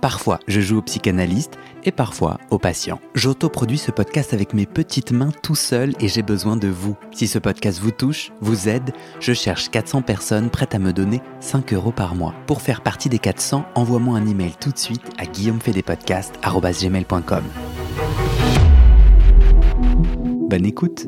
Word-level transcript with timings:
Parfois, 0.00 0.38
je 0.46 0.60
joue 0.60 0.78
au 0.78 0.82
psychanalyste 0.82 1.58
et 1.84 1.90
parfois 1.90 2.38
au 2.50 2.58
patient. 2.58 3.00
J'autoproduis 3.14 3.78
ce 3.78 3.90
podcast 3.90 4.32
avec 4.32 4.54
mes 4.54 4.66
petites 4.66 5.10
mains 5.10 5.32
tout 5.42 5.56
seul 5.56 5.94
et 6.00 6.08
j'ai 6.08 6.22
besoin 6.22 6.56
de 6.56 6.68
vous. 6.68 6.96
Si 7.12 7.26
ce 7.26 7.38
podcast 7.38 7.80
vous 7.80 7.90
touche, 7.90 8.32
vous 8.40 8.68
aide, 8.68 8.92
je 9.20 9.32
cherche 9.32 9.70
400 9.70 10.02
personnes 10.02 10.50
prêtes 10.50 10.74
à 10.74 10.78
me 10.78 10.92
donner 10.92 11.20
5 11.40 11.72
euros 11.72 11.92
par 11.92 12.14
mois. 12.14 12.34
Pour 12.46 12.62
faire 12.62 12.82
partie 12.82 13.08
des 13.08 13.18
400, 13.18 13.64
envoie-moi 13.74 14.18
un 14.18 14.26
email 14.26 14.52
tout 14.60 14.70
de 14.70 14.78
suite 14.78 15.02
à 15.18 15.26
guillaumefedepodcast.com. 15.26 17.44
Bonne 20.48 20.64
écoute 20.64 21.06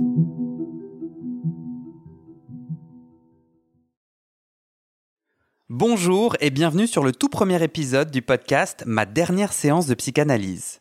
Bonjour 5.73 6.37
et 6.41 6.51
bienvenue 6.51 6.89
sur 6.89 7.05
le 7.05 7.13
tout 7.13 7.29
premier 7.29 7.63
épisode 7.63 8.11
du 8.11 8.23
podcast 8.23 8.83
Ma 8.87 9.07
dernière 9.07 9.53
séance 9.53 9.87
de 9.87 9.95
psychanalyse. 9.95 10.81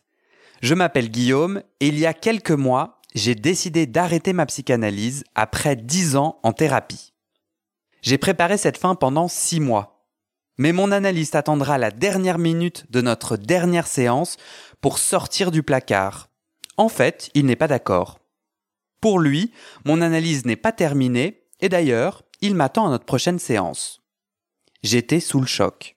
Je 0.62 0.74
m'appelle 0.74 1.12
Guillaume 1.12 1.62
et 1.78 1.86
il 1.86 1.96
y 1.96 2.06
a 2.06 2.12
quelques 2.12 2.50
mois, 2.50 3.00
j'ai 3.14 3.36
décidé 3.36 3.86
d'arrêter 3.86 4.32
ma 4.32 4.46
psychanalyse 4.46 5.22
après 5.36 5.76
10 5.76 6.16
ans 6.16 6.40
en 6.42 6.52
thérapie. 6.52 7.12
J'ai 8.02 8.18
préparé 8.18 8.56
cette 8.56 8.78
fin 8.78 8.96
pendant 8.96 9.28
6 9.28 9.60
mois. 9.60 10.08
Mais 10.58 10.72
mon 10.72 10.90
analyste 10.90 11.36
attendra 11.36 11.78
la 11.78 11.92
dernière 11.92 12.38
minute 12.38 12.90
de 12.90 13.00
notre 13.00 13.36
dernière 13.36 13.86
séance 13.86 14.38
pour 14.80 14.98
sortir 14.98 15.52
du 15.52 15.62
placard. 15.62 16.30
En 16.76 16.88
fait, 16.88 17.30
il 17.34 17.46
n'est 17.46 17.54
pas 17.54 17.68
d'accord. 17.68 18.18
Pour 19.00 19.20
lui, 19.20 19.52
mon 19.84 20.00
analyse 20.00 20.46
n'est 20.46 20.56
pas 20.56 20.72
terminée 20.72 21.44
et 21.60 21.68
d'ailleurs, 21.68 22.24
il 22.40 22.56
m'attend 22.56 22.88
à 22.88 22.90
notre 22.90 23.04
prochaine 23.04 23.38
séance. 23.38 24.00
J'étais 24.82 25.20
sous 25.20 25.40
le 25.40 25.46
choc. 25.46 25.96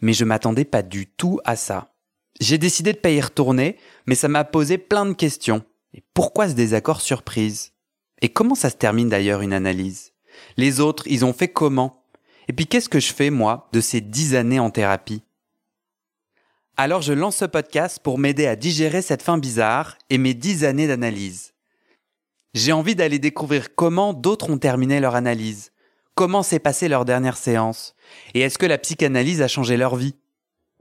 Mais 0.00 0.12
je 0.12 0.24
m'attendais 0.24 0.64
pas 0.64 0.82
du 0.82 1.06
tout 1.06 1.40
à 1.44 1.56
ça. 1.56 1.94
J'ai 2.40 2.58
décidé 2.58 2.92
de 2.92 2.98
pas 2.98 3.10
y 3.10 3.20
retourner, 3.20 3.76
mais 4.06 4.14
ça 4.14 4.28
m'a 4.28 4.44
posé 4.44 4.78
plein 4.78 5.06
de 5.06 5.12
questions. 5.12 5.64
Et 5.94 6.02
pourquoi 6.14 6.48
ce 6.48 6.54
désaccord 6.54 7.00
surprise? 7.00 7.72
Et 8.20 8.28
comment 8.28 8.54
ça 8.54 8.70
se 8.70 8.76
termine 8.76 9.08
d'ailleurs 9.08 9.40
une 9.42 9.52
analyse? 9.52 10.12
Les 10.56 10.80
autres, 10.80 11.04
ils 11.06 11.24
ont 11.24 11.32
fait 11.32 11.48
comment? 11.48 12.04
Et 12.48 12.52
puis 12.52 12.66
qu'est-ce 12.66 12.88
que 12.88 13.00
je 13.00 13.12
fais, 13.12 13.30
moi, 13.30 13.68
de 13.72 13.80
ces 13.80 14.00
dix 14.00 14.34
années 14.34 14.60
en 14.60 14.70
thérapie? 14.70 15.22
Alors 16.76 17.02
je 17.02 17.12
lance 17.12 17.38
ce 17.38 17.44
podcast 17.44 17.98
pour 18.00 18.18
m'aider 18.18 18.46
à 18.46 18.54
digérer 18.54 19.02
cette 19.02 19.22
fin 19.22 19.36
bizarre 19.36 19.98
et 20.10 20.18
mes 20.18 20.32
dix 20.32 20.64
années 20.64 20.86
d'analyse. 20.86 21.52
J'ai 22.54 22.72
envie 22.72 22.94
d'aller 22.94 23.18
découvrir 23.18 23.74
comment 23.74 24.14
d'autres 24.14 24.48
ont 24.50 24.58
terminé 24.58 25.00
leur 25.00 25.16
analyse, 25.16 25.72
comment 26.18 26.42
s'est 26.42 26.58
passée 26.58 26.88
leur 26.88 27.04
dernière 27.04 27.36
séance, 27.36 27.94
et 28.34 28.40
est-ce 28.40 28.58
que 28.58 28.66
la 28.66 28.76
psychanalyse 28.76 29.40
a 29.40 29.46
changé 29.46 29.76
leur 29.76 29.94
vie? 29.94 30.16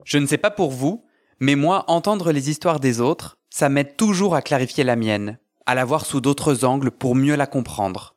Je 0.03 0.17
ne 0.17 0.25
sais 0.25 0.39
pas 0.39 0.49
pour 0.49 0.71
vous, 0.71 1.05
mais 1.39 1.53
moi, 1.53 1.85
entendre 1.89 2.31
les 2.31 2.49
histoires 2.49 2.79
des 2.79 3.01
autres, 3.01 3.37
ça 3.51 3.69
m'aide 3.69 3.95
toujours 3.97 4.33
à 4.33 4.41
clarifier 4.41 4.83
la 4.83 4.95
mienne, 4.95 5.37
à 5.67 5.75
la 5.75 5.85
voir 5.85 6.07
sous 6.07 6.21
d'autres 6.21 6.65
angles 6.65 6.89
pour 6.89 7.13
mieux 7.13 7.35
la 7.35 7.45
comprendre. 7.45 8.15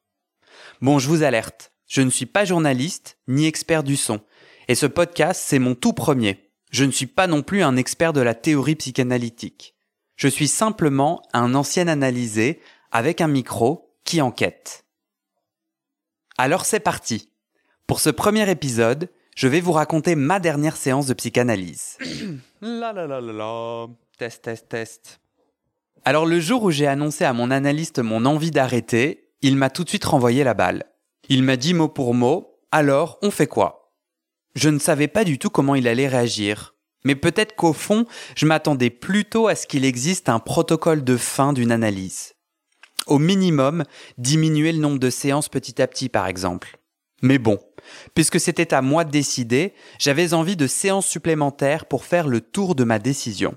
Bon, 0.81 0.99
je 0.99 1.09
vous 1.09 1.23
alerte, 1.23 1.73
je 1.87 2.01
ne 2.01 2.09
suis 2.09 2.25
pas 2.25 2.47
journaliste 2.47 3.19
ni 3.29 3.45
expert 3.45 3.83
du 3.83 3.97
son, 3.97 4.21
et 4.69 4.75
ce 4.75 4.87
podcast, 4.87 5.43
c'est 5.45 5.59
mon 5.59 5.75
tout 5.75 5.93
premier. 5.93 6.51
Je 6.71 6.87
ne 6.87 6.91
suis 6.91 7.05
pas 7.05 7.27
non 7.27 7.43
plus 7.43 7.63
un 7.63 7.77
expert 7.77 8.15
de 8.15 8.23
la 8.23 8.33
théorie 8.33 8.77
psychanalytique. 8.77 9.75
Je 10.17 10.29
suis 10.29 10.49
simplement 10.49 11.21
un 11.35 11.55
ancien 11.55 11.87
analysé 11.87 12.63
avec 12.93 13.21
un 13.21 13.29
micro 13.29 13.93
qui 14.05 14.23
enquête. 14.23 14.87
Alors 16.43 16.65
c'est 16.65 16.81
parti. 16.81 17.29
Pour 17.87 18.01
ce 18.01 18.09
premier 18.09 18.51
épisode, 18.51 19.11
je 19.37 19.47
vais 19.47 19.61
vous 19.61 19.73
raconter 19.73 20.15
ma 20.15 20.41
dernière 20.41 20.79
séance 20.79 21.07
de 21.07 21.13
psychanalyse. 21.13 21.99
la 22.63 22.95
la 22.95 23.07
la 23.07 23.21
la 23.21 23.33
la. 23.35 23.87
Test, 24.17 24.41
test, 24.45 24.67
test. 24.71 25.21
Alors 26.03 26.25
le 26.25 26.41
jour 26.41 26.63
où 26.63 26.71
j'ai 26.71 26.87
annoncé 26.87 27.27
à 27.27 27.35
mon 27.35 27.51
analyste 27.51 27.99
mon 27.99 28.25
envie 28.25 28.51
d'arrêter, 28.51 29.29
il 29.43 29.55
m'a 29.59 29.69
tout 29.69 29.85
de 29.85 29.91
suite 29.91 30.07
renvoyé 30.07 30.43
la 30.43 30.55
balle. 30.55 30.85
Il 31.29 31.43
m'a 31.43 31.59
dit 31.59 31.75
mot 31.75 31.89
pour 31.89 32.15
mot, 32.15 32.59
alors 32.73 33.19
on 33.21 33.31
fait 33.31 33.47
quoi? 33.47 33.93
Je 34.55 34.71
ne 34.71 34.79
savais 34.79 35.09
pas 35.09 35.25
du 35.25 35.39
tout 35.39 35.51
comment 35.51 35.75
il 35.75 35.87
allait 35.87 36.09
réagir. 36.09 36.75
Mais 37.05 37.17
peut-être 37.17 37.55
qu'au 37.55 37.75
fond, 37.75 38.07
je 38.35 38.47
m'attendais 38.47 38.89
plutôt 38.89 39.47
à 39.47 39.55
ce 39.55 39.67
qu'il 39.67 39.85
existe 39.85 40.31
un 40.31 40.39
protocole 40.39 41.05
de 41.05 41.19
fin 41.19 41.53
d'une 41.53 41.71
analyse 41.71 42.33
au 43.11 43.19
minimum 43.19 43.85
diminuer 44.17 44.73
le 44.73 44.79
nombre 44.79 44.99
de 44.99 45.11
séances 45.11 45.49
petit 45.49 45.83
à 45.83 45.87
petit 45.87 46.09
par 46.09 46.27
exemple. 46.27 46.79
Mais 47.23 47.39
bon, 47.39 47.59
puisque 48.15 48.41
c'était 48.41 48.73
à 48.73 48.81
moi 48.81 49.05
de 49.05 49.11
décider, 49.11 49.75
j'avais 49.99 50.33
envie 50.33 50.57
de 50.57 50.67
séances 50.67 51.07
supplémentaires 51.07 51.85
pour 51.85 52.05
faire 52.05 52.27
le 52.27 52.41
tour 52.41 52.75
de 52.75 52.85
ma 52.85 52.99
décision. 52.99 53.55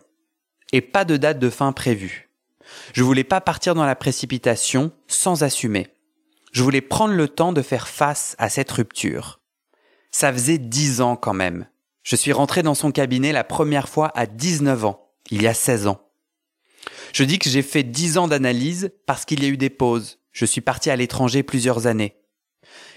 Et 0.74 0.81
pas 0.81 1.06
de 1.06 1.18
date 1.18 1.40
de 1.40 1.50
fin 1.50 1.72
prévue. 1.72 2.30
Je 2.94 3.03
voulais 3.03 3.24
pas 3.24 3.41
partir 3.41 3.75
dans 3.75 3.86
la 3.86 3.96
précipitation 3.96 4.91
sans 5.08 5.44
assumer. 5.44 5.88
Je 6.52 6.64
voulais 6.64 6.81
prendre 6.81 7.14
le 7.14 7.28
temps 7.28 7.53
de 7.53 7.62
faire 7.62 7.88
face 7.88 8.35
à 8.38 8.50
cette 8.50 8.72
rupture. 8.72 9.40
Ça 10.12 10.31
faisait 10.34 10.58
dix 10.58 11.02
ans 11.02 11.16
quand 11.16 11.34
même. 11.34 11.68
Je 12.03 12.16
suis 12.16 12.34
rentré 12.34 12.64
dans 12.64 12.75
son 12.75 12.91
cabinet 12.91 13.31
la 13.31 13.44
première 13.44 13.88
fois 13.88 14.12
à 14.16 14.25
19 14.25 14.85
ans, 14.85 15.09
il 15.31 15.41
y 15.41 15.47
a 15.47 15.53
16 15.53 15.88
ans. 15.88 16.02
Je 17.13 17.24
dis 17.24 17.38
que 17.38 17.50
j'ai 17.50 17.62
fait 17.62 17.84
dix 17.84 18.18
ans 18.18 18.28
d'analyse 18.28 18.91
parce 19.06 19.24
qu'il 19.24 19.44
y 19.44 19.46
a 19.46 19.50
eu 19.50 19.57
des 19.57 19.69
pauses. 19.69 20.18
Je 20.31 20.46
suis 20.46 20.62
parti 20.62 20.90
à 20.90 20.96
l'étranger 20.96 21.44
plusieurs 21.44 21.85
années. 21.85 22.16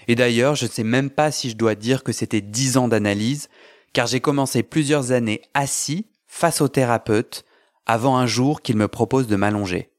Et 0.07 0.15
d'ailleurs, 0.15 0.55
je 0.55 0.65
ne 0.65 0.71
sais 0.71 0.83
même 0.83 1.11
pas 1.11 1.31
si 1.31 1.51
je 1.51 1.55
dois 1.55 1.75
dire 1.75 2.03
que 2.03 2.11
c'était 2.11 2.41
dix 2.41 2.77
ans 2.77 2.87
d'analyse, 2.87 3.47
car 3.93 4.07
j'ai 4.07 4.19
commencé 4.19 4.63
plusieurs 4.63 5.11
années 5.11 5.43
assis 5.53 6.07
face 6.25 6.61
au 6.61 6.67
thérapeute 6.67 7.45
avant 7.85 8.17
un 8.17 8.25
jour 8.25 8.63
qu'il 8.63 8.75
me 8.75 8.87
propose 8.87 9.27
de 9.27 9.35
m'allonger. 9.35 9.91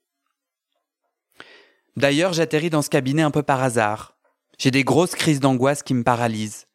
D'ailleurs, 1.97 2.33
j'atterris 2.33 2.71
dans 2.71 2.83
ce 2.83 2.91
cabinet 2.91 3.23
un 3.23 3.31
peu 3.31 3.45
par 3.45 3.63
hasard. 3.63 4.17
J'ai 4.59 4.73
des 4.73 4.85
grosses 4.85 5.15
crises 5.15 5.41
d'angoisse 5.41 5.85
qui 5.85 5.95
me 5.95 6.03
paralysent. 6.03 6.67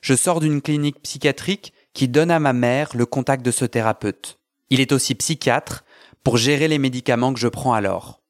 Je 0.00 0.14
sors 0.14 0.38
d'une 0.38 0.62
clinique 0.62 1.02
psychiatrique 1.02 1.72
qui 1.94 2.06
donne 2.06 2.30
à 2.30 2.38
ma 2.38 2.52
mère 2.52 2.90
le 2.94 3.06
contact 3.06 3.44
de 3.44 3.50
ce 3.50 3.64
thérapeute. 3.64 4.38
Il 4.70 4.80
est 4.80 4.92
aussi 4.92 5.14
psychiatre 5.16 5.84
pour 6.24 6.36
gérer 6.36 6.68
les 6.68 6.78
médicaments 6.78 7.32
que 7.32 7.40
je 7.40 7.48
prends 7.48 7.74
alors. 7.74 8.20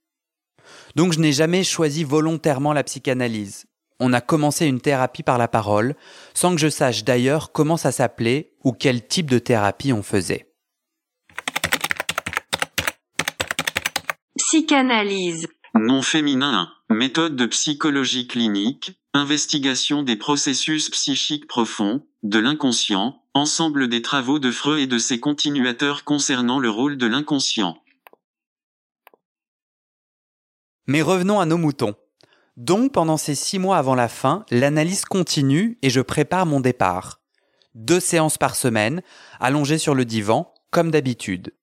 Donc 0.97 1.13
je 1.13 1.21
n'ai 1.21 1.33
jamais 1.33 1.65
choisi 1.65 2.05
volontairement 2.05 2.73
la 2.73 2.85
psychanalyse. 2.85 3.67
On 4.01 4.13
a 4.13 4.21
commencé 4.21 4.67
une 4.67 4.81
thérapie 4.81 5.23
par 5.23 5.39
la 5.39 5.49
parole, 5.49 5.95
sans 6.35 6.55
que 6.55 6.61
je 6.61 6.69
sache 6.69 7.05
d'ailleurs 7.05 7.53
comment 7.53 7.77
ça 7.77 7.93
s'appelait 7.93 8.53
ou 8.65 8.73
quel 8.73 9.07
type 9.07 9.31
de 9.31 9.39
thérapie 9.39 9.93
on 9.93 10.03
faisait. 10.03 10.53
Psychanalyse. 14.37 15.47
Nom 15.75 16.03
féminin. 16.03 16.69
Méthode 16.91 17.37
de 17.37 17.47
psychologie 17.47 18.27
clinique, 18.27 18.93
investigation 19.15 20.03
des 20.03 20.17
processus 20.17 20.91
psychiques 20.91 21.47
profonds, 21.47 22.05
de 22.23 22.39
l'inconscient, 22.39 23.23
ensemble 23.35 23.89
des 23.89 24.03
travaux 24.03 24.39
de 24.39 24.51
Freud 24.51 24.81
et 24.81 24.87
de 24.87 24.99
ses 24.99 25.21
continuateurs 25.21 26.05
concernant 26.05 26.59
le 26.59 26.71
rôle 26.71 26.99
de 26.99 27.07
l'inconscient. 27.07 27.82
Mais 30.87 31.03
revenons 31.03 31.41
à 31.41 31.47
nos 31.47 31.59
moutons. 31.59 31.95
Donc 32.57 32.93
pendant 32.93 33.17
ces 33.17 33.35
six 33.35 33.59
mois 33.59 33.79
avant 33.79 33.95
la 33.95 34.09
fin, 34.09 34.45
l'analyse 34.51 35.05
continue 35.05 35.79
et 35.83 35.91
je 35.91 36.01
prépare 36.01 36.47
mon 36.47 36.61
départ. 36.61 37.21
Deux 37.75 38.01
séances 38.01 38.37
par 38.37 38.57
semaine, 38.57 39.03
allongé 39.41 39.79
sur 39.79 39.95
le 39.95 40.05
divan, 40.05 40.53
comme 40.71 40.91
d'habitude. 40.91 41.55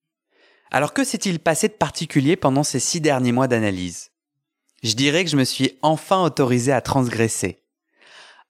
Alors 0.72 0.94
que 0.94 1.04
s'est-il 1.04 1.40
passé 1.40 1.68
de 1.68 1.74
particulier 1.74 2.36
pendant 2.36 2.64
ces 2.64 2.80
six 2.80 3.02
derniers 3.02 3.32
mois 3.32 3.48
d'analyse? 3.48 4.12
Je 4.82 4.94
dirais 4.94 5.26
que 5.26 5.30
je 5.30 5.38
me 5.38 5.44
suis 5.44 5.78
enfin 5.82 6.24
autorisé 6.24 6.72
à 6.72 6.82
transgresser. 6.82 7.64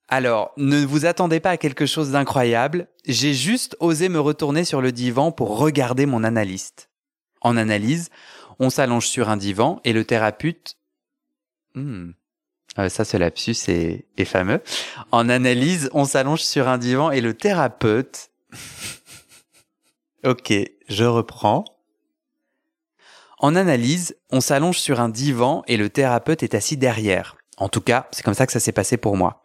Alors, 0.08 0.52
ne 0.56 0.84
vous 0.84 1.06
attendez 1.06 1.40
pas 1.40 1.50
à 1.50 1.56
quelque 1.56 1.86
chose 1.86 2.10
d'incroyable, 2.10 2.88
j'ai 3.06 3.32
juste 3.32 3.76
osé 3.80 4.08
me 4.08 4.20
retourner 4.20 4.64
sur 4.64 4.80
le 4.80 4.92
divan 4.92 5.30
pour 5.30 5.58
regarder 5.58 6.06
mon 6.06 6.24
analyste. 6.24 6.90
En 7.42 7.56
analyse, 7.56 8.10
on 8.60 8.70
s'allonge 8.70 9.08
sur 9.08 9.28
un 9.28 9.36
divan 9.36 9.80
et 9.84 9.92
le 9.92 10.04
thérapeute... 10.04 10.76
Hmm. 11.74 12.10
Euh, 12.78 12.88
ça, 12.88 13.04
ce 13.04 13.16
lapsus 13.16 13.56
est, 13.66 14.06
est 14.16 14.24
fameux. 14.24 14.62
En 15.10 15.28
analyse, 15.28 15.90
on 15.92 16.04
s'allonge 16.04 16.42
sur 16.42 16.68
un 16.68 16.78
divan 16.78 17.10
et 17.10 17.20
le 17.20 17.34
thérapeute... 17.34 18.30
ok, 20.24 20.52
je 20.88 21.04
reprends. 21.04 21.64
En 23.38 23.56
analyse, 23.56 24.16
on 24.30 24.42
s'allonge 24.42 24.78
sur 24.78 25.00
un 25.00 25.08
divan 25.08 25.62
et 25.66 25.78
le 25.78 25.88
thérapeute 25.88 26.42
est 26.42 26.54
assis 26.54 26.76
derrière. 26.76 27.36
En 27.56 27.70
tout 27.70 27.80
cas, 27.80 28.08
c'est 28.12 28.22
comme 28.22 28.34
ça 28.34 28.46
que 28.46 28.52
ça 28.52 28.60
s'est 28.60 28.72
passé 28.72 28.98
pour 28.98 29.16
moi. 29.16 29.44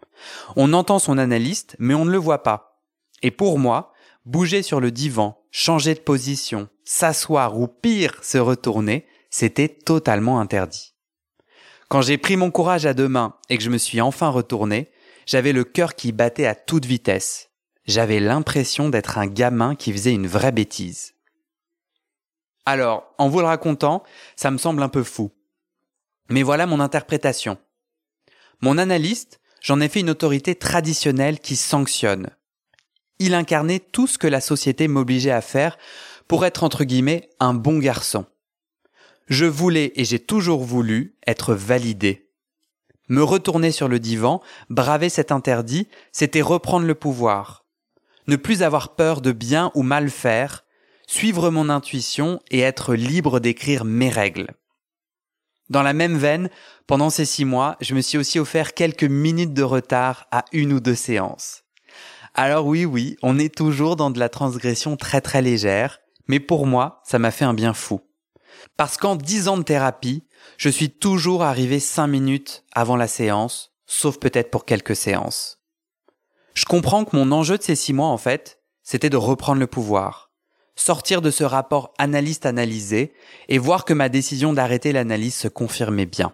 On 0.57 0.73
entend 0.73 0.99
son 0.99 1.17
analyste, 1.17 1.77
mais 1.79 1.93
on 1.93 2.03
ne 2.03 2.11
le 2.11 2.17
voit 2.17 2.43
pas. 2.43 2.81
Et 3.23 3.31
pour 3.31 3.59
moi, 3.59 3.93
bouger 4.25 4.61
sur 4.61 4.81
le 4.81 4.91
divan, 4.91 5.41
changer 5.51 5.93
de 5.93 5.99
position, 5.99 6.67
s'asseoir 6.85 7.59
ou 7.59 7.67
pire, 7.67 8.23
se 8.23 8.37
retourner, 8.37 9.05
c'était 9.29 9.67
totalement 9.67 10.39
interdit. 10.39 10.93
Quand 11.89 12.01
j'ai 12.01 12.17
pris 12.17 12.37
mon 12.37 12.51
courage 12.51 12.85
à 12.85 12.93
deux 12.93 13.09
mains 13.09 13.35
et 13.49 13.57
que 13.57 13.63
je 13.63 13.69
me 13.69 13.77
suis 13.77 14.01
enfin 14.01 14.29
retourné, 14.29 14.89
j'avais 15.25 15.51
le 15.51 15.63
cœur 15.63 15.95
qui 15.95 16.11
battait 16.11 16.45
à 16.45 16.55
toute 16.55 16.85
vitesse. 16.85 17.49
J'avais 17.85 18.19
l'impression 18.19 18.89
d'être 18.89 19.17
un 19.17 19.27
gamin 19.27 19.75
qui 19.75 19.91
faisait 19.91 20.13
une 20.13 20.27
vraie 20.27 20.51
bêtise. 20.51 21.13
Alors, 22.65 23.13
en 23.19 23.29
vous 23.29 23.41
le 23.41 23.45
racontant, 23.45 24.03
ça 24.35 24.49
me 24.49 24.57
semble 24.57 24.81
un 24.81 24.89
peu 24.89 25.03
fou. 25.03 25.31
Mais 26.29 26.41
voilà 26.41 26.65
mon 26.65 26.79
interprétation. 26.79 27.57
Mon 28.61 28.79
analyste, 28.79 29.39
j'en 29.61 29.81
ai 29.81 29.89
fait 29.89 29.99
une 29.99 30.09
autorité 30.09 30.55
traditionnelle 30.55 31.39
qui 31.39 31.55
sanctionne. 31.55 32.29
Il 33.19 33.35
incarnait 33.35 33.79
tout 33.79 34.07
ce 34.07 34.17
que 34.17 34.27
la 34.27 34.41
société 34.41 34.87
m'obligeait 34.87 35.31
à 35.31 35.41
faire 35.41 35.77
pour 36.27 36.45
être 36.45 36.63
entre 36.63 36.83
guillemets 36.83 37.29
un 37.39 37.53
bon 37.53 37.79
garçon. 37.79 38.25
Je 39.27 39.45
voulais 39.45 39.91
et 39.95 40.05
j'ai 40.05 40.19
toujours 40.19 40.63
voulu 40.63 41.15
être 41.25 41.55
validé. 41.55 42.29
Me 43.07 43.23
retourner 43.23 43.71
sur 43.71 43.87
le 43.87 43.99
divan, 43.99 44.41
braver 44.69 45.09
cet 45.09 45.31
interdit, 45.31 45.87
c'était 46.11 46.41
reprendre 46.41 46.85
le 46.85 46.95
pouvoir. 46.95 47.65
Ne 48.27 48.35
plus 48.35 48.63
avoir 48.63 48.95
peur 48.95 49.21
de 49.21 49.31
bien 49.31 49.71
ou 49.75 49.83
mal 49.83 50.09
faire, 50.09 50.65
suivre 51.07 51.51
mon 51.51 51.69
intuition 51.69 52.39
et 52.49 52.59
être 52.61 52.95
libre 52.95 53.39
d'écrire 53.39 53.85
mes 53.85 54.09
règles. 54.09 54.47
Dans 55.69 55.83
la 55.83 55.93
même 55.93 56.17
veine, 56.17 56.49
pendant 56.87 57.09
ces 57.09 57.25
six 57.25 57.45
mois, 57.45 57.75
je 57.81 57.95
me 57.95 58.01
suis 58.01 58.17
aussi 58.17 58.39
offert 58.39 58.73
quelques 58.73 59.03
minutes 59.03 59.53
de 59.53 59.63
retard 59.63 60.27
à 60.31 60.45
une 60.51 60.73
ou 60.73 60.79
deux 60.79 60.95
séances. 60.95 61.63
Alors 62.33 62.67
oui, 62.67 62.85
oui, 62.85 63.17
on 63.23 63.39
est 63.39 63.53
toujours 63.53 63.95
dans 63.95 64.11
de 64.11 64.19
la 64.19 64.29
transgression 64.29 64.97
très 64.97 65.21
très 65.21 65.41
légère, 65.41 65.99
mais 66.27 66.39
pour 66.39 66.65
moi, 66.65 67.01
ça 67.03 67.19
m'a 67.19 67.31
fait 67.31 67.45
un 67.45 67.53
bien 67.53 67.73
fou. 67.73 68.01
Parce 68.77 68.97
qu'en 68.97 69.15
dix 69.15 69.47
ans 69.47 69.57
de 69.57 69.63
thérapie, 69.63 70.23
je 70.57 70.69
suis 70.69 70.89
toujours 70.89 71.43
arrivé 71.43 71.79
cinq 71.79 72.07
minutes 72.07 72.63
avant 72.73 72.95
la 72.95 73.07
séance, 73.07 73.73
sauf 73.85 74.19
peut-être 74.19 74.51
pour 74.51 74.65
quelques 74.65 74.95
séances. 74.95 75.59
Je 76.53 76.65
comprends 76.65 77.05
que 77.05 77.15
mon 77.15 77.31
enjeu 77.31 77.57
de 77.57 77.63
ces 77.63 77.75
six 77.75 77.93
mois, 77.93 78.07
en 78.07 78.17
fait, 78.17 78.61
c'était 78.81 79.09
de 79.09 79.17
reprendre 79.17 79.59
le 79.59 79.67
pouvoir 79.67 80.25
sortir 80.75 81.21
de 81.21 81.31
ce 81.31 81.43
rapport 81.43 81.93
analyste-analysé 81.97 83.13
et 83.47 83.57
voir 83.57 83.85
que 83.85 83.93
ma 83.93 84.09
décision 84.09 84.53
d'arrêter 84.53 84.91
l'analyse 84.91 85.35
se 85.35 85.47
confirmait 85.47 86.05
bien. 86.05 86.33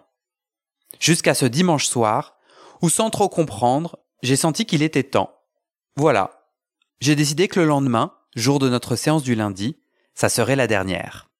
Jusqu'à 1.00 1.34
ce 1.34 1.46
dimanche 1.46 1.86
soir, 1.86 2.38
où 2.82 2.90
sans 2.90 3.10
trop 3.10 3.30
comprendre, 3.30 4.00
j'ai 4.24 4.36
senti 4.36 4.66
qu'il 4.66 4.82
était 4.82 5.04
temps. 5.04 5.32
Voilà. 5.96 6.48
J'ai 7.00 7.16
décidé 7.16 7.48
que 7.48 7.60
le 7.60 7.66
lendemain, 7.66 8.14
jour 8.36 8.60
de 8.60 8.70
notre 8.70 8.96
séance 8.96 9.24
du 9.24 9.36
lundi, 9.36 9.78
ça 10.14 10.30
serait 10.30 10.56
la 10.56 10.68
dernière. 10.68 11.32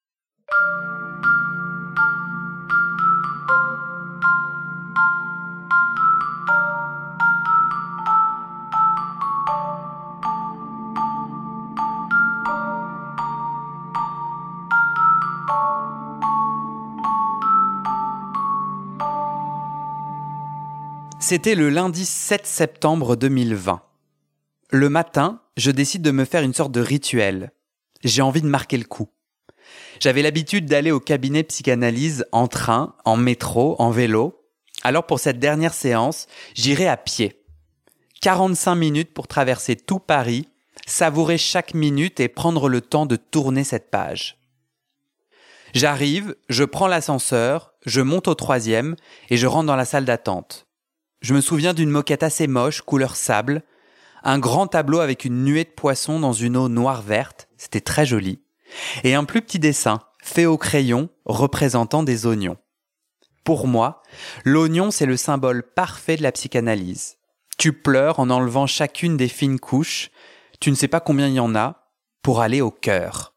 C'était 21.32 21.56
le 21.56 21.70
lundi 21.70 22.04
7 22.04 22.46
septembre 22.46 23.16
2020. 23.16 23.82
Le 24.70 24.90
matin, 24.90 25.40
je 25.56 25.72
décide 25.72 26.02
de 26.02 26.12
me 26.12 26.26
faire 26.26 26.42
une 26.44 26.54
sorte 26.54 26.74
de 26.74 26.82
rituel. 26.82 27.54
J'ai 28.04 28.22
envie 28.22 28.42
de 28.42 28.48
marquer 28.48 28.78
le 28.78 28.86
coup. 28.86 29.10
J'avais 30.00 30.22
l'habitude 30.22 30.66
d'aller 30.66 30.92
au 30.92 31.00
cabinet 31.00 31.44
psychanalyse 31.44 32.26
en 32.32 32.48
train, 32.48 32.96
en 33.06 33.18
métro, 33.18 33.76
en 33.80 33.92
vélo. 33.92 34.44
Alors 34.84 35.06
pour 35.06 35.20
cette 35.20 35.40
dernière 35.40 35.74
séance, 35.74 36.28
j'irai 36.56 36.88
à 36.88 36.98
pied. 36.98 37.44
45 38.22 38.76
minutes 38.76 39.14
pour 39.14 39.28
traverser 39.28 39.76
tout 39.76 40.00
Paris, 40.00 40.48
savourer 40.88 41.38
chaque 41.38 41.74
minute 41.74 42.20
et 42.20 42.28
prendre 42.28 42.70
le 42.70 42.82
temps 42.82 43.06
de 43.06 43.16
tourner 43.16 43.64
cette 43.64 43.92
page. 43.92 44.38
J'arrive, 45.74 46.36
je 46.50 46.64
prends 46.64 46.88
l'ascenseur, 46.88 47.74
je 47.86 48.02
monte 48.02 48.28
au 48.28 48.36
troisième 48.36 48.96
et 49.30 49.38
je 49.38 49.48
rentre 49.48 49.68
dans 49.68 49.76
la 49.76 49.86
salle 49.86 50.06
d'attente. 50.06 50.68
Je 51.22 51.34
me 51.34 51.42
souviens 51.42 51.74
d'une 51.74 51.90
moquette 51.90 52.24
assez 52.24 52.48
moche, 52.48 52.82
couleur 52.82 53.16
sable, 53.16 53.64
un 54.24 54.40
grand 54.40 54.68
tableau 54.68 55.00
avec 55.00 55.26
une 55.26 55.44
nuée 55.44 55.64
de 55.64 55.70
poissons 55.70 56.20
dans 56.20 56.34
une 56.34 56.58
eau 56.58 56.68
noire-verte, 56.68 57.48
c'était 57.62 57.80
très 57.80 58.08
joli, 58.08 58.42
et 59.04 59.14
un 59.14 59.24
plus 59.24 59.44
petit 59.44 59.60
dessin, 59.60 60.00
fait 60.24 60.48
au 60.48 60.58
crayon, 60.58 61.10
représentant 61.26 62.02
des 62.02 62.26
oignons. 62.26 62.58
Pour 63.44 63.68
moi, 63.68 64.02
l'oignon, 64.46 64.90
c'est 64.90 65.06
le 65.06 65.16
symbole 65.16 65.62
parfait 65.62 66.18
de 66.18 66.24
la 66.24 66.32
psychanalyse. 66.32 67.18
Tu 67.60 67.72
pleures 67.72 68.20
en 68.20 68.32
enlevant 68.32 68.66
chacune 68.66 69.16
des 69.16 69.28
fines 69.28 69.60
couches, 69.60 70.10
tu 70.60 70.72
ne 70.72 70.76
sais 70.76 70.88
pas 70.88 71.02
combien 71.02 71.28
il 71.28 71.36
y 71.36 71.40
en 71.40 71.54
a, 71.54 71.92
pour 72.24 72.42
aller 72.42 72.62
au 72.62 72.72
cœur. 72.72 73.36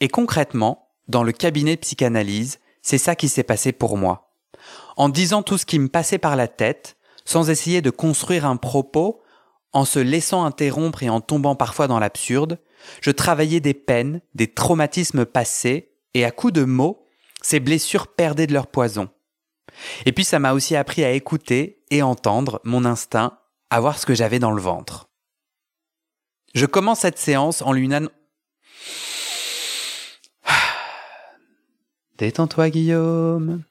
Et 0.00 0.08
concrètement, 0.08 0.90
dans 1.08 1.22
le 1.22 1.32
cabinet 1.32 1.76
de 1.76 1.80
psychanalyse, 1.80 2.58
c'est 2.82 2.98
ça 2.98 3.16
qui 3.16 3.30
s'est 3.30 3.44
passé 3.44 3.72
pour 3.72 3.96
moi 3.96 4.32
en 4.98 5.08
disant 5.08 5.42
tout 5.42 5.56
ce 5.56 5.64
qui 5.64 5.78
me 5.78 5.88
passait 5.88 6.18
par 6.18 6.36
la 6.36 6.48
tête, 6.48 6.96
sans 7.24 7.48
essayer 7.48 7.80
de 7.80 7.88
construire 7.88 8.44
un 8.44 8.56
propos, 8.56 9.21
en 9.72 9.84
se 9.84 9.98
laissant 9.98 10.44
interrompre 10.44 11.02
et 11.02 11.08
en 11.08 11.20
tombant 11.20 11.56
parfois 11.56 11.88
dans 11.88 11.98
l'absurde, 11.98 12.58
je 13.00 13.10
travaillais 13.10 13.60
des 13.60 13.74
peines, 13.74 14.20
des 14.34 14.52
traumatismes 14.52 15.24
passés, 15.24 15.92
et 16.14 16.24
à 16.24 16.30
coups 16.30 16.52
de 16.52 16.64
mots, 16.64 17.06
ces 17.42 17.60
blessures 17.60 18.08
perdaient 18.08 18.46
de 18.46 18.52
leur 18.52 18.66
poison. 18.66 19.08
Et 20.04 20.12
puis 20.12 20.24
ça 20.24 20.38
m'a 20.38 20.52
aussi 20.52 20.76
appris 20.76 21.04
à 21.04 21.12
écouter 21.12 21.82
et 21.90 22.02
entendre 22.02 22.60
mon 22.64 22.84
instinct, 22.84 23.38
à 23.70 23.80
voir 23.80 23.98
ce 23.98 24.04
que 24.06 24.14
j'avais 24.14 24.38
dans 24.38 24.52
le 24.52 24.60
ventre. 24.60 25.08
Je 26.54 26.66
commence 26.66 27.00
cette 27.00 27.18
séance 27.18 27.62
en 27.62 27.72
lui 27.72 27.88
Détends-toi 32.18 32.68
Guillaume. 32.68 33.64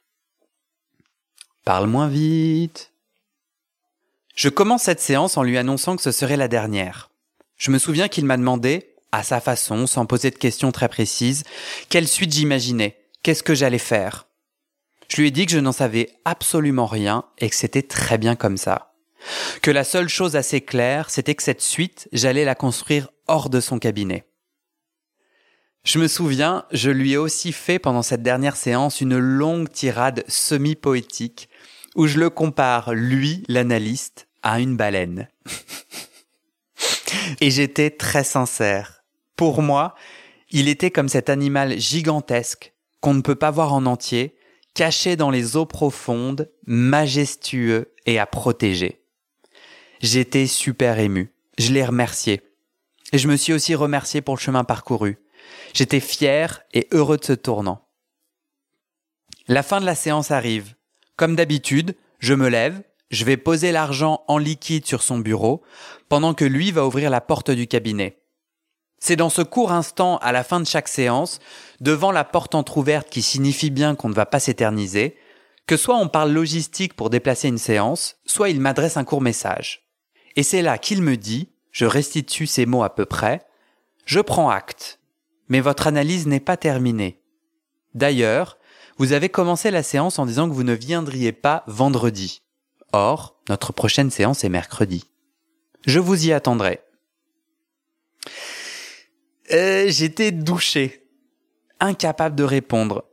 Parle 1.63 1.87
moins 1.87 2.07
vite. 2.07 2.90
Je 4.35 4.49
commence 4.49 4.83
cette 4.83 5.01
séance 5.01 5.37
en 5.37 5.43
lui 5.43 5.57
annonçant 5.57 5.95
que 5.95 6.01
ce 6.01 6.11
serait 6.11 6.37
la 6.37 6.47
dernière. 6.47 7.09
Je 7.57 7.71
me 7.71 7.77
souviens 7.77 8.07
qu'il 8.07 8.25
m'a 8.25 8.37
demandé, 8.37 8.95
à 9.11 9.23
sa 9.23 9.41
façon, 9.41 9.87
sans 9.87 10.05
poser 10.05 10.31
de 10.31 10.37
questions 10.37 10.71
très 10.71 10.89
précises, 10.89 11.43
quelle 11.89 12.07
suite 12.07 12.33
j'imaginais, 12.33 12.97
qu'est-ce 13.23 13.43
que 13.43 13.55
j'allais 13.55 13.77
faire. 13.77 14.27
Je 15.09 15.17
lui 15.17 15.27
ai 15.27 15.31
dit 15.31 15.45
que 15.45 15.51
je 15.51 15.59
n'en 15.59 15.73
savais 15.73 16.09
absolument 16.23 16.85
rien 16.85 17.25
et 17.37 17.49
que 17.49 17.55
c'était 17.55 17.81
très 17.81 18.17
bien 18.17 18.35
comme 18.35 18.57
ça. 18.57 18.93
Que 19.61 19.69
la 19.69 19.83
seule 19.83 20.07
chose 20.07 20.35
assez 20.35 20.61
claire, 20.61 21.09
c'était 21.09 21.35
que 21.35 21.43
cette 21.43 21.61
suite, 21.61 22.07
j'allais 22.13 22.45
la 22.45 22.55
construire 22.55 23.09
hors 23.27 23.49
de 23.49 23.59
son 23.59 23.77
cabinet. 23.77 24.25
Je 25.83 25.99
me 25.99 26.07
souviens, 26.07 26.65
je 26.71 26.91
lui 26.91 27.13
ai 27.13 27.17
aussi 27.17 27.51
fait 27.51 27.79
pendant 27.79 28.03
cette 28.03 28.23
dernière 28.23 28.55
séance 28.55 29.01
une 29.01 29.17
longue 29.17 29.69
tirade 29.69 30.23
semi-poétique 30.27 31.49
où 31.95 32.07
je 32.07 32.19
le 32.19 32.29
compare, 32.29 32.93
lui, 32.93 33.43
l'analyste, 33.47 34.27
à 34.43 34.59
une 34.59 34.77
baleine. 34.77 35.27
Et 37.41 37.51
j'étais 37.51 37.89
très 37.89 38.23
sincère. 38.23 39.03
Pour 39.35 39.61
moi, 39.61 39.95
il 40.49 40.67
était 40.67 40.91
comme 40.91 41.09
cet 41.09 41.29
animal 41.29 41.79
gigantesque 41.79 42.73
qu'on 42.99 43.13
ne 43.13 43.21
peut 43.21 43.35
pas 43.35 43.51
voir 43.51 43.73
en 43.73 43.85
entier, 43.85 44.35
caché 44.73 45.15
dans 45.15 45.31
les 45.31 45.55
eaux 45.57 45.65
profondes, 45.65 46.51
majestueux 46.65 47.93
et 48.05 48.19
à 48.19 48.25
protéger. 48.25 49.01
J'étais 50.01 50.47
super 50.47 50.99
ému. 50.99 51.33
Je 51.57 51.71
l'ai 51.71 51.85
remercié. 51.85 52.41
Et 53.11 53.17
je 53.17 53.27
me 53.27 53.35
suis 53.35 53.53
aussi 53.53 53.75
remercié 53.75 54.21
pour 54.21 54.35
le 54.35 54.39
chemin 54.41 54.63
parcouru. 54.63 55.17
J'étais 55.73 55.99
fier 55.99 56.61
et 56.73 56.87
heureux 56.91 57.17
de 57.17 57.25
ce 57.25 57.33
tournant. 57.33 57.87
La 59.47 59.63
fin 59.63 59.81
de 59.81 59.85
la 59.85 59.95
séance 59.95 60.31
arrive. 60.31 60.75
Comme 61.15 61.35
d'habitude, 61.35 61.95
je 62.19 62.33
me 62.33 62.47
lève, 62.47 62.81
je 63.09 63.25
vais 63.25 63.37
poser 63.37 63.71
l'argent 63.71 64.23
en 64.27 64.37
liquide 64.37 64.85
sur 64.85 65.03
son 65.03 65.19
bureau, 65.19 65.61
pendant 66.09 66.33
que 66.33 66.45
lui 66.45 66.71
va 66.71 66.85
ouvrir 66.85 67.09
la 67.09 67.21
porte 67.21 67.51
du 67.51 67.67
cabinet. 67.67 68.17
C'est 68.99 69.15
dans 69.15 69.29
ce 69.29 69.41
court 69.41 69.71
instant 69.71 70.17
à 70.17 70.31
la 70.31 70.43
fin 70.43 70.59
de 70.59 70.67
chaque 70.67 70.87
séance, 70.87 71.39
devant 71.79 72.11
la 72.11 72.23
porte 72.23 72.55
entr'ouverte 72.55 73.09
qui 73.09 73.21
signifie 73.21 73.71
bien 73.71 73.95
qu'on 73.95 74.09
ne 74.09 74.13
va 74.13 74.25
pas 74.25 74.39
s'éterniser, 74.39 75.17
que 75.67 75.75
soit 75.75 75.97
on 75.97 76.07
parle 76.07 76.31
logistique 76.31 76.93
pour 76.95 77.09
déplacer 77.09 77.47
une 77.47 77.57
séance, 77.57 78.17
soit 78.25 78.49
il 78.49 78.61
m'adresse 78.61 78.97
un 78.97 79.03
court 79.03 79.21
message. 79.21 79.87
Et 80.35 80.43
c'est 80.43 80.61
là 80.61 80.77
qu'il 80.77 81.01
me 81.01 81.17
dit, 81.17 81.49
je 81.71 81.85
restitue 81.85 82.47
ces 82.47 82.65
mots 82.65 82.83
à 82.83 82.93
peu 82.93 83.05
près, 83.05 83.41
je 84.05 84.19
prends 84.19 84.49
acte, 84.49 84.99
mais 85.49 85.59
votre 85.59 85.87
analyse 85.87 86.27
n'est 86.27 86.39
pas 86.39 86.57
terminée. 86.57 87.21
D'ailleurs, 87.93 88.57
vous 88.97 89.13
avez 89.13 89.29
commencé 89.29 89.71
la 89.71 89.83
séance 89.83 90.19
en 90.19 90.25
disant 90.25 90.49
que 90.49 90.53
vous 90.53 90.63
ne 90.63 90.73
viendriez 90.73 91.31
pas 91.31 91.63
vendredi. 91.67 92.41
Or, 92.93 93.41
notre 93.49 93.73
prochaine 93.73 94.11
séance 94.11 94.43
est 94.43 94.49
mercredi. 94.49 95.05
Je 95.85 95.99
vous 95.99 96.27
y 96.27 96.33
attendrai. 96.33 96.81
Euh, 99.51 99.85
J'étais 99.87 100.31
douché, 100.31 101.07
incapable 101.79 102.35
de 102.35 102.43
répondre. 102.43 103.05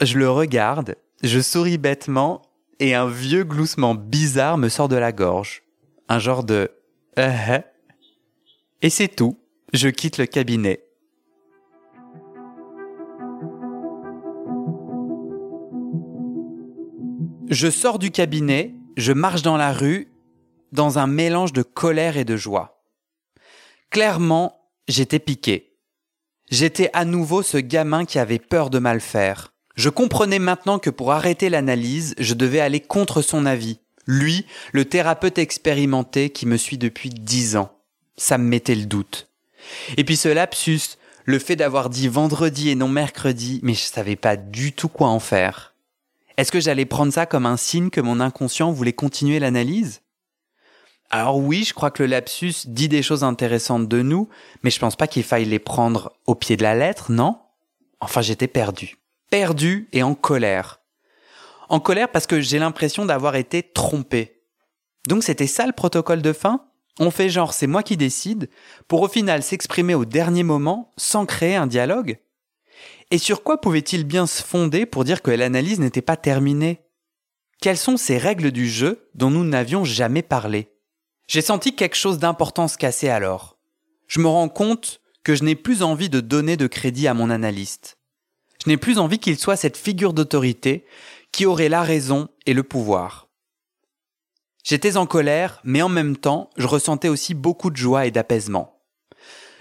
Je 0.00 0.18
le 0.18 0.30
regarde, 0.30 0.96
je 1.22 1.40
souris 1.40 1.78
bêtement 1.78 2.42
et 2.80 2.94
un 2.94 3.08
vieux 3.08 3.44
gloussement 3.44 3.94
bizarre 3.94 4.58
me 4.58 4.68
sort 4.68 4.88
de 4.88 4.96
la 4.96 5.12
gorge. 5.12 5.62
Un 6.08 6.18
genre 6.18 6.44
de 6.44 6.70
euh, 7.18 7.58
et 8.82 8.90
c'est 8.90 9.08
tout. 9.08 9.38
Je 9.72 9.88
quitte 9.88 10.18
le 10.18 10.26
cabinet. 10.26 10.85
Je 17.48 17.70
sors 17.70 18.00
du 18.00 18.10
cabinet, 18.10 18.74
je 18.96 19.12
marche 19.12 19.42
dans 19.42 19.56
la 19.56 19.72
rue, 19.72 20.08
dans 20.72 20.98
un 20.98 21.06
mélange 21.06 21.52
de 21.52 21.62
colère 21.62 22.16
et 22.16 22.24
de 22.24 22.36
joie. 22.36 22.82
Clairement, 23.90 24.68
j'étais 24.88 25.20
piqué. 25.20 25.76
J'étais 26.50 26.90
à 26.92 27.04
nouveau 27.04 27.42
ce 27.42 27.58
gamin 27.58 28.04
qui 28.04 28.18
avait 28.18 28.40
peur 28.40 28.68
de 28.68 28.80
mal 28.80 29.00
faire. 29.00 29.52
Je 29.76 29.90
comprenais 29.90 30.40
maintenant 30.40 30.80
que 30.80 30.90
pour 30.90 31.12
arrêter 31.12 31.48
l'analyse, 31.48 32.16
je 32.18 32.34
devais 32.34 32.58
aller 32.58 32.80
contre 32.80 33.22
son 33.22 33.46
avis. 33.46 33.78
Lui, 34.06 34.44
le 34.72 34.84
thérapeute 34.84 35.38
expérimenté 35.38 36.30
qui 36.30 36.46
me 36.46 36.56
suit 36.56 36.78
depuis 36.78 37.10
dix 37.10 37.56
ans. 37.56 37.70
Ça 38.16 38.38
me 38.38 38.48
mettait 38.48 38.74
le 38.74 38.86
doute. 38.86 39.28
Et 39.96 40.02
puis 40.02 40.16
ce 40.16 40.28
lapsus, 40.28 40.96
le 41.24 41.38
fait 41.38 41.54
d'avoir 41.54 41.90
dit 41.90 42.08
vendredi 42.08 42.70
et 42.70 42.74
non 42.74 42.88
mercredi, 42.88 43.60
mais 43.62 43.74
je 43.74 43.84
savais 43.84 44.16
pas 44.16 44.36
du 44.36 44.72
tout 44.72 44.88
quoi 44.88 45.08
en 45.08 45.20
faire. 45.20 45.75
Est-ce 46.36 46.52
que 46.52 46.60
j'allais 46.60 46.84
prendre 46.84 47.12
ça 47.12 47.24
comme 47.24 47.46
un 47.46 47.56
signe 47.56 47.88
que 47.88 48.00
mon 48.00 48.20
inconscient 48.20 48.70
voulait 48.70 48.92
continuer 48.92 49.38
l'analyse? 49.38 50.02
Alors 51.10 51.38
oui, 51.38 51.64
je 51.64 51.72
crois 51.72 51.90
que 51.90 52.02
le 52.02 52.08
lapsus 52.08 52.66
dit 52.66 52.88
des 52.88 53.02
choses 53.02 53.24
intéressantes 53.24 53.88
de 53.88 54.02
nous, 54.02 54.28
mais 54.62 54.70
je 54.70 54.78
pense 54.78 54.96
pas 54.96 55.06
qu'il 55.06 55.22
faille 55.22 55.44
les 55.46 55.58
prendre 55.58 56.12
au 56.26 56.34
pied 56.34 56.56
de 56.56 56.62
la 56.62 56.74
lettre, 56.74 57.10
non? 57.10 57.38
Enfin, 58.00 58.20
j'étais 58.20 58.48
perdu. 58.48 58.96
Perdu 59.30 59.88
et 59.92 60.02
en 60.02 60.14
colère. 60.14 60.80
En 61.68 61.80
colère 61.80 62.10
parce 62.10 62.26
que 62.26 62.40
j'ai 62.40 62.58
l'impression 62.58 63.06
d'avoir 63.06 63.36
été 63.36 63.62
trompé. 63.62 64.42
Donc 65.08 65.22
c'était 65.22 65.46
ça 65.46 65.66
le 65.66 65.72
protocole 65.72 66.22
de 66.22 66.32
fin? 66.32 66.66
On 66.98 67.10
fait 67.10 67.30
genre 67.30 67.52
c'est 67.52 67.66
moi 67.66 67.82
qui 67.82 67.96
décide, 67.96 68.50
pour 68.88 69.02
au 69.02 69.08
final 69.08 69.42
s'exprimer 69.42 69.94
au 69.94 70.04
dernier 70.04 70.42
moment 70.42 70.92
sans 70.96 71.24
créer 71.24 71.56
un 71.56 71.66
dialogue? 71.66 72.18
Et 73.10 73.18
sur 73.18 73.42
quoi 73.42 73.60
pouvait-il 73.60 74.04
bien 74.04 74.26
se 74.26 74.42
fonder 74.42 74.84
pour 74.84 75.04
dire 75.04 75.22
que 75.22 75.30
l'analyse 75.30 75.78
n'était 75.78 76.02
pas 76.02 76.16
terminée? 76.16 76.82
Quelles 77.60 77.78
sont 77.78 77.96
ces 77.96 78.18
règles 78.18 78.50
du 78.50 78.68
jeu 78.68 79.08
dont 79.14 79.30
nous 79.30 79.44
n'avions 79.44 79.84
jamais 79.84 80.22
parlé? 80.22 80.72
J'ai 81.28 81.40
senti 81.40 81.74
quelque 81.74 81.96
chose 81.96 82.18
d'important 82.18 82.68
se 82.68 82.78
casser 82.78 83.08
alors. 83.08 83.58
Je 84.08 84.20
me 84.20 84.28
rends 84.28 84.48
compte 84.48 85.00
que 85.22 85.34
je 85.34 85.44
n'ai 85.44 85.56
plus 85.56 85.82
envie 85.82 86.08
de 86.08 86.20
donner 86.20 86.56
de 86.56 86.66
crédit 86.66 87.08
à 87.08 87.14
mon 87.14 87.30
analyste. 87.30 87.98
Je 88.64 88.70
n'ai 88.70 88.76
plus 88.76 88.98
envie 88.98 89.18
qu'il 89.18 89.38
soit 89.38 89.56
cette 89.56 89.76
figure 89.76 90.12
d'autorité 90.12 90.84
qui 91.32 91.46
aurait 91.46 91.68
la 91.68 91.82
raison 91.82 92.28
et 92.46 92.54
le 92.54 92.62
pouvoir. 92.62 93.28
J'étais 94.64 94.96
en 94.96 95.06
colère, 95.06 95.60
mais 95.62 95.82
en 95.82 95.88
même 95.88 96.16
temps, 96.16 96.50
je 96.56 96.66
ressentais 96.66 97.08
aussi 97.08 97.34
beaucoup 97.34 97.70
de 97.70 97.76
joie 97.76 98.06
et 98.06 98.10
d'apaisement. 98.10 98.80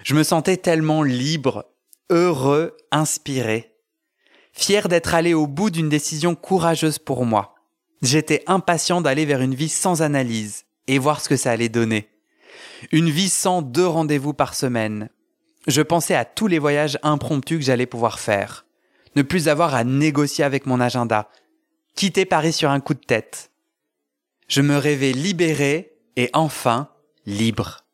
Je 0.04 0.16
me 0.16 0.24
sentais 0.24 0.58
tellement 0.58 1.04
libre, 1.04 1.66
heureux, 2.10 2.76
inspiré, 2.92 3.74
fier 4.54 4.88
d'être 4.88 5.14
allé 5.14 5.34
au 5.34 5.48
bout 5.48 5.70
d'une 5.70 5.90
décision 5.90 6.36
courageuse 6.36 7.00
pour 7.00 7.26
moi. 7.26 7.56
J'étais 8.02 8.44
impatient 8.48 9.02
d'aller 9.02 9.26
vers 9.26 9.42
une 9.42 9.56
vie 9.56 9.70
sans 9.70 10.02
analyse, 10.02 10.66
et 10.88 11.00
voir 11.00 11.22
ce 11.22 11.30
que 11.30 11.38
ça 11.38 11.52
allait 11.52 11.70
donner. 11.70 12.10
Une 12.92 13.10
vie 13.10 13.30
sans 13.30 13.62
deux 13.62 13.88
rendez-vous 13.88 14.34
par 14.34 14.54
semaine. 14.54 15.10
Je 15.68 15.82
pensais 15.82 16.16
à 16.16 16.26
tous 16.26 16.48
les 16.48 16.60
voyages 16.60 17.00
impromptus 17.02 17.60
que 17.60 17.66
j'allais 17.66 17.86
pouvoir 17.86 18.20
faire. 18.20 18.66
Ne 19.16 19.24
plus 19.24 19.48
avoir 19.48 19.74
à 19.74 19.84
négocier 19.84 20.44
avec 20.44 20.66
mon 20.66 20.80
agenda. 20.80 21.30
Quitter 21.96 22.26
Paris 22.26 22.54
sur 22.54 22.70
un 22.70 22.82
coup 22.82 22.94
de 22.94 23.00
tête. 23.00 23.50
Je 24.48 24.62
me 24.62 24.78
rêvais 24.78 25.14
libéré 25.14 25.94
et 26.18 26.30
enfin 26.34 26.90
libre. 27.26 27.85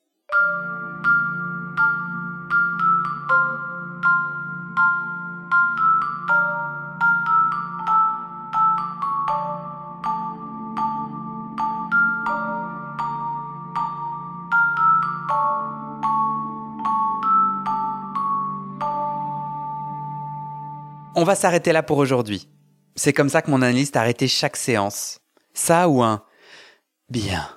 On 21.22 21.24
va 21.24 21.36
s'arrêter 21.36 21.72
là 21.72 21.84
pour 21.84 22.00
aujourd'hui. 22.00 22.48
C'est 22.96 23.14
comme 23.14 23.30
ça 23.30 23.44
que 23.44 23.52
mon 23.52 23.62
analyste 23.62 23.96
a 23.96 24.00
arrêté 24.00 24.28
chaque 24.28 24.58
séance. 24.58 25.20
Ça 25.54 25.88
ou 25.88 26.02
un 26.02 26.24
bien. 27.12 27.48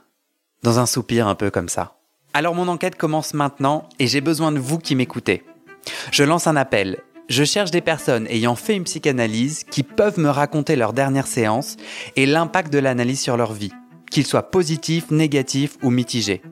Dans 0.62 0.78
un 0.78 0.84
soupir 0.84 1.26
un 1.28 1.34
peu 1.34 1.50
comme 1.50 1.70
ça. 1.70 1.96
Alors 2.34 2.54
mon 2.54 2.68
enquête 2.68 2.96
commence 2.96 3.32
maintenant 3.32 3.88
et 3.98 4.06
j'ai 4.06 4.20
besoin 4.20 4.52
de 4.52 4.58
vous 4.58 4.78
qui 4.78 4.94
m'écoutez. 4.94 5.44
Je 6.12 6.24
lance 6.24 6.46
un 6.46 6.56
appel. 6.56 6.98
Je 7.30 7.42
cherche 7.42 7.70
des 7.70 7.80
personnes 7.80 8.26
ayant 8.26 8.54
fait 8.54 8.76
une 8.76 8.84
psychanalyse 8.84 9.64
qui 9.64 9.82
peuvent 9.82 10.20
me 10.20 10.28
raconter 10.28 10.76
leur 10.76 10.92
dernière 10.92 11.26
séance 11.26 11.78
et 12.16 12.26
l'impact 12.26 12.70
de 12.70 12.80
l'analyse 12.80 13.22
sur 13.22 13.38
leur 13.38 13.54
vie, 13.54 13.72
qu'il 14.10 14.26
soit 14.26 14.50
positif, 14.50 15.10
négatif 15.10 15.78
ou 15.82 15.88
mitigé. 15.88 16.42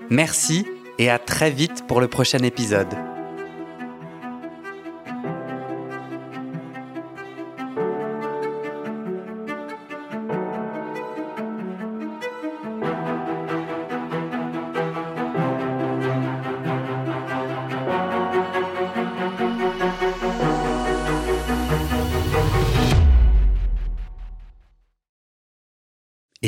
Merci 0.09 0.65
et 0.99 1.09
à 1.09 1.17
très 1.19 1.51
vite 1.51 1.85
pour 1.87 2.01
le 2.01 2.07
prochain 2.07 2.39
épisode. 2.39 3.12